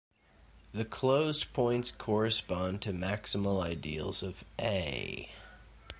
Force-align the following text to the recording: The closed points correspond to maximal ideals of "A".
The 0.73 0.83
closed 0.83 1.53
points 1.53 1.91
correspond 1.91 2.81
to 2.81 2.91
maximal 2.91 3.61
ideals 3.63 4.23
of 4.23 4.43
"A". 4.59 5.29